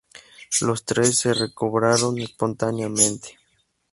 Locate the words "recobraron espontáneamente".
1.31-3.37